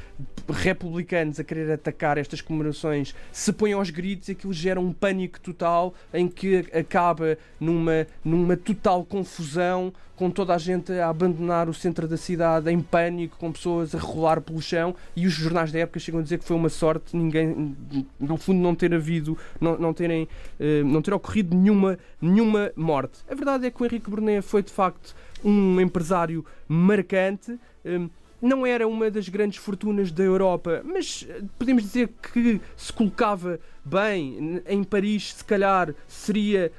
republicanos 0.49 1.39
a 1.39 1.45
querer 1.45 1.71
atacar 1.71 2.19
estas 2.19 2.41
comemorações, 2.41 3.15
se 3.31 3.53
põem 3.53 3.75
aos 3.75 3.91
gritos 3.91 4.29
e 4.29 4.33
aquilo 4.33 4.53
gera 4.53 4.81
um 4.81 4.93
pânico 4.93 5.39
total 5.39 5.95
em 6.13 6.27
que 6.27 6.67
acaba 6.73 7.39
numa, 7.61 8.09
numa 8.25 8.57
total 8.57 9.05
confusão, 9.05 9.93
com 10.17 10.31
toda 10.31 10.53
a 10.53 10.59
gente 10.59 10.93
a 10.93 11.09
abandonar 11.09 11.69
o 11.69 11.75
centro 11.75 12.09
da 12.09 12.17
cidade 12.17 12.69
em 12.69 12.81
pânico, 12.81 13.37
com 13.39 13.53
pessoas 13.53 13.95
a 13.95 13.99
rolar 14.01 14.41
pelo 14.41 14.61
chão 14.61 14.93
e 15.15 15.25
os 15.25 15.33
jornais 15.33 15.71
da 15.71 15.79
época 15.79 16.01
chegam 16.01 16.19
a 16.19 16.25
dizer 16.25 16.41
que 16.41 16.45
foi 16.45 16.57
uma 16.57 16.69
sorte 16.69 17.17
ninguém, 17.17 17.77
no 18.19 18.37
fundo, 18.37 18.59
não 18.59 18.75
ter 18.75 18.93
havido, 18.93 19.39
não, 19.61 19.79
não, 19.79 19.95
terem, 19.95 20.27
eh, 20.59 20.83
não 20.83 21.01
ter 21.01 21.15
ocorrido 21.15 21.57
nenhuma, 21.57 21.97
nenhuma 22.21 22.73
morte. 22.75 23.21
A 23.31 23.35
verdade 23.37 23.65
é 23.65 23.71
que 23.71 23.81
o 23.81 23.87
Henrique 23.87 24.11
Brunet 24.11 24.43
foi 24.43 24.65
de 24.65 24.73
facto 24.73 25.15
um 25.45 25.81
empresário 25.81 26.45
marcante. 26.69 27.59
Um, 27.85 28.09
não 28.43 28.67
era 28.67 28.89
uma 28.89 29.09
das 29.09 29.29
grandes 29.29 29.59
fortunas 29.59 30.11
da 30.11 30.25
Europa, 30.25 30.83
mas 30.85 31.25
eh, 31.31 31.43
podemos 31.57 31.85
dizer 31.85 32.11
que 32.33 32.61
se 32.77 32.93
colocava 32.93 33.61
bem. 33.85 34.61
Em 34.67 34.83
Paris, 34.83 35.35
se 35.35 35.45
calhar 35.45 35.95
seria 36.09 36.73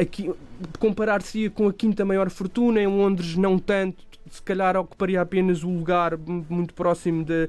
aqui, 0.00 0.32
comparar 0.78 1.20
seria 1.20 1.50
com 1.50 1.68
a 1.68 1.72
quinta 1.74 2.06
maior 2.06 2.30
fortuna, 2.30 2.80
em 2.80 2.86
Londres 2.86 3.36
não 3.36 3.58
tanto, 3.58 4.02
se 4.30 4.42
calhar 4.42 4.76
ocuparia 4.76 5.20
apenas 5.20 5.62
o 5.62 5.68
lugar 5.68 6.16
muito 6.16 6.74
próximo 6.74 7.24
da, 7.24 7.48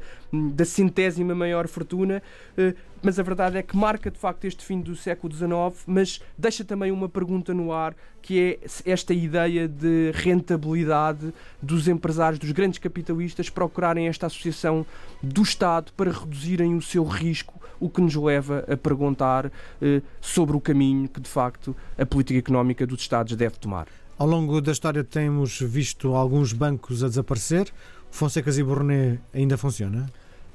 da 0.53 0.65
centésima 0.65 1.33
maior 1.33 1.67
fortuna, 1.67 2.21
eh, 2.57 2.73
mas 3.01 3.19
a 3.19 3.23
verdade 3.23 3.57
é 3.57 3.63
que 3.63 3.75
marca 3.75 4.11
de 4.11 4.17
facto 4.17 4.45
este 4.45 4.63
fim 4.63 4.81
do 4.81 4.95
século 4.95 5.33
XIX, 5.33 5.49
mas 5.85 6.21
deixa 6.37 6.63
também 6.63 6.91
uma 6.91 7.09
pergunta 7.09 7.53
no 7.53 7.71
ar, 7.71 7.95
que 8.21 8.59
é 8.61 8.67
esta 8.85 9.13
ideia 9.13 9.67
de 9.67 10.11
rentabilidade 10.13 11.33
dos 11.61 11.87
empresários, 11.87 12.39
dos 12.39 12.51
grandes 12.51 12.79
capitalistas, 12.79 13.49
procurarem 13.49 14.07
esta 14.07 14.27
associação 14.27 14.85
do 15.21 15.41
Estado 15.41 15.91
para 15.93 16.11
reduzirem 16.11 16.75
o 16.75 16.81
seu 16.81 17.03
risco, 17.03 17.59
o 17.79 17.89
que 17.89 18.01
nos 18.01 18.15
leva 18.15 18.65
a 18.67 18.75
perguntar 18.75 19.51
eh, 19.81 20.01
sobre 20.19 20.55
o 20.55 20.59
caminho 20.59 21.07
que 21.07 21.21
de 21.21 21.29
facto 21.29 21.75
a 21.97 22.05
política 22.05 22.39
económica 22.39 22.85
dos 22.85 22.99
Estados 22.99 23.35
deve 23.35 23.57
tomar. 23.57 23.87
Ao 24.17 24.27
longo 24.27 24.59
da 24.59 24.73
história 24.73 25.01
temos 25.01 25.61
visto 25.61 26.13
alguns 26.13 26.51
bancos 26.51 27.03
a 27.03 27.07
desaparecer. 27.07 27.71
Fonsecas 28.11 28.57
e 28.57 28.63
Burnet 28.63 29.19
ainda 29.33 29.57
funciona? 29.57 30.11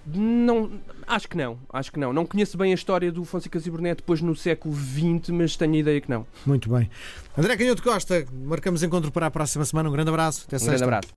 Não, 0.06 0.70
acho 1.06 1.28
que 1.28 1.36
não, 1.36 1.58
acho 1.72 1.90
que 1.92 1.98
não. 1.98 2.12
Não 2.12 2.26
conheço 2.26 2.58
bem 2.58 2.72
a 2.72 2.74
história 2.74 3.10
do 3.10 3.24
Fonseca 3.24 3.58
Cibernet 3.58 3.96
depois 3.96 4.20
no 4.20 4.36
século 4.36 4.74
XX, 4.74 5.30
mas 5.30 5.56
tenho 5.56 5.74
a 5.74 5.78
ideia 5.78 6.00
que 6.00 6.10
não. 6.10 6.26
Muito 6.44 6.68
bem. 6.70 6.90
André 7.36 7.56
Canhoto 7.56 7.82
Costa, 7.82 8.26
marcamos 8.32 8.82
encontro 8.82 9.10
para 9.10 9.26
a 9.26 9.30
próxima 9.30 9.64
semana. 9.64 9.88
Um 9.88 9.92
grande 9.92 10.10
abraço. 10.10 10.44
Até 10.46 10.56
um 10.56 10.58
sexta. 10.58 10.86
grande 10.86 11.06
abraço. 11.08 11.14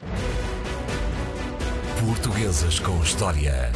Portuguesas 2.05 2.79
com 2.79 3.01
História. 3.03 3.71